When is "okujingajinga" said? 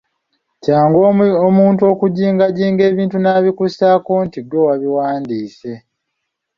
1.91-2.83